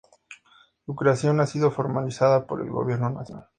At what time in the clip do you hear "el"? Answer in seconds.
2.63-2.71